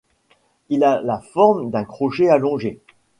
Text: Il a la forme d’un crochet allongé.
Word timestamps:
Il 0.69 0.83
a 0.83 0.99
la 0.99 1.19
forme 1.19 1.69
d’un 1.69 1.83
crochet 1.83 2.27
allongé. 2.27 2.81